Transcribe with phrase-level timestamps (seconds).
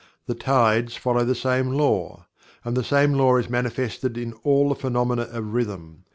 [0.25, 2.25] The tides follow the same Law.
[2.65, 6.05] And the same Law is manifested in all the phenomena of Rhythm.